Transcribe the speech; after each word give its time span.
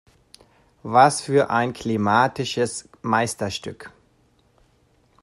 Was 0.81 1.21
für 1.21 1.51
ein 1.51 1.73
klimatisches 1.73 2.89
Meisterstück. 3.03 3.91